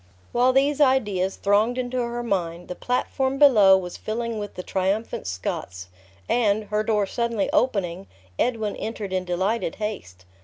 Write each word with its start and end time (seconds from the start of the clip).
While 0.31 0.51
these 0.51 0.81
ideas 0.81 1.35
thronged 1.35 1.77
into 1.77 1.99
her 1.99 2.23
mind, 2.23 2.69
the 2.69 2.73
platform 2.75 3.37
below 3.37 3.77
was 3.77 3.97
filling 3.97 4.39
with 4.39 4.55
the 4.55 4.63
triumphant 4.63 5.27
Scots; 5.27 5.89
and, 6.27 6.63
her 6.69 6.81
door 6.83 7.05
suddenly 7.05 7.51
opening, 7.53 8.07
Edwin 8.39 8.75
entered 8.77 9.13
in 9.13 9.25
delighted 9.25 9.75
haste. 9.75 10.25